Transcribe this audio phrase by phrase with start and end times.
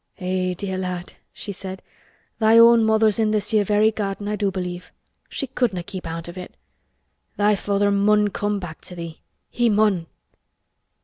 [0.17, 0.55] "Eh!
[0.55, 1.83] dear lad!" she said.
[2.39, 4.91] "Thy own mother's in this 'ere very garden, I do believe.
[5.29, 6.55] She couldna' keep out of it.
[7.37, 10.07] Thy father mun come back to thee—he mun!"